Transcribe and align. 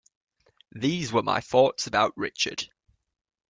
These 0.71 1.13
were 1.13 1.21
my 1.21 1.41
thoughts 1.41 1.85
about 1.85 2.17
Richard. 2.17 2.67